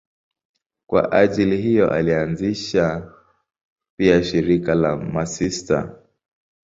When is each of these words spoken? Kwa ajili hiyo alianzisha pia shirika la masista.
Kwa 0.87 1.11
ajili 1.11 1.57
hiyo 1.61 1.91
alianzisha 1.91 3.11
pia 3.97 4.23
shirika 4.23 4.75
la 4.75 4.97
masista. 4.97 5.95